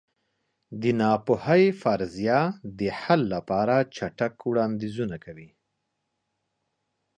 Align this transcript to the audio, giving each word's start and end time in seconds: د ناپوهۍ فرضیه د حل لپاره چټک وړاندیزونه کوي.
د 0.81 0.83
ناپوهۍ 1.01 1.63
فرضیه 1.81 2.39
د 2.79 2.79
حل 2.99 3.21
لپاره 3.35 3.75
چټک 3.95 4.33
وړاندیزونه 4.49 5.15
کوي. 5.25 5.49